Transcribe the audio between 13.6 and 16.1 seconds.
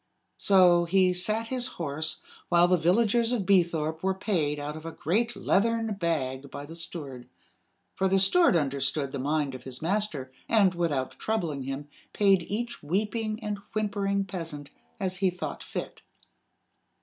whimpering peasant as he thought fit.